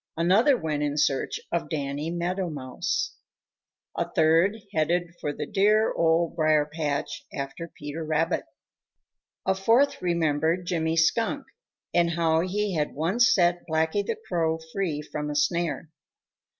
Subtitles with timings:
[0.17, 3.17] Another went in search of Danny Meadow Mouse.
[3.95, 8.45] A third headed for the dear Old Briar patch after Peter Rabbit.
[9.45, 11.45] A fourth remembered Jimmy Skunk
[11.93, 15.91] and how he had once set Blacky the Crow free from a snare.